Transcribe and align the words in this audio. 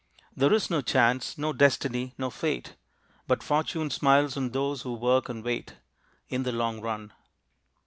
There 0.35 0.51
is 0.51 0.71
no 0.71 0.81
Chance, 0.81 1.37
no 1.37 1.53
Destiny, 1.53 2.15
no 2.17 2.31
Fate, 2.31 2.75
But 3.27 3.43
Fortune 3.43 3.91
smiles 3.91 4.35
on 4.35 4.49
those 4.49 4.81
who 4.81 4.93
work 4.95 5.29
and 5.29 5.43
wait, 5.43 5.75
In 6.27 6.41
the 6.41 6.51
long 6.51 6.81
run. 6.81 7.13